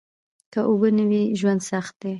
که 0.51 0.59
اوبه 0.69 0.89
نه 0.97 1.05
وي 1.09 1.23
ژوند 1.39 1.61
سخت 1.69 1.93
دي 2.01 2.09